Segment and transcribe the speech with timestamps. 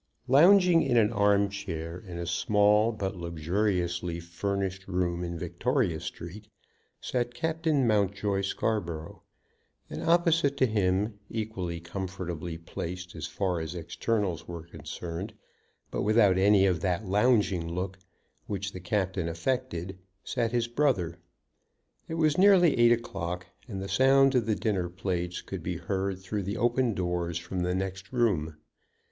[0.27, 6.47] Lounging in an arm chair in a small but luxuriously furnished room in Victoria Street
[6.99, 9.21] sat Captain Mountjoy Scarborough,
[9.91, 15.35] and opposite to him, equally comfortably placed, as far as externals were concerned,
[15.91, 17.99] but without any of that lounging look
[18.47, 21.19] which the captain affected, sat his brother.
[22.07, 26.17] It was nearly eight o'clock, and the sound of the dinner plates could be heard
[26.19, 28.55] through the open doors from the next room.